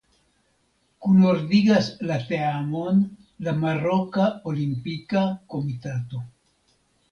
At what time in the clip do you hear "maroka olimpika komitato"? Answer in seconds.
3.65-6.27